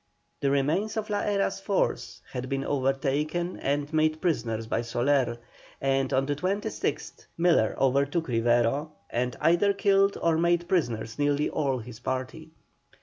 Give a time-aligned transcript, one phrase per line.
[0.39, 5.37] The remains of La Hera's force had been overtaken and made prisoners by Soler,
[5.79, 11.77] and on the 26th Miller overtook Rivero, and either killed or made prisoners nearly all
[11.77, 12.49] his party.